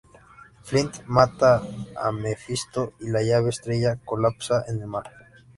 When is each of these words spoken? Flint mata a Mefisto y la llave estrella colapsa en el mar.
Flint 0.63 1.03
mata 1.05 1.61
a 1.95 2.11
Mefisto 2.11 2.93
y 3.01 3.09
la 3.11 3.21
llave 3.21 3.51
estrella 3.51 3.99
colapsa 4.03 4.63
en 4.67 4.81
el 4.81 4.87
mar. 4.87 5.11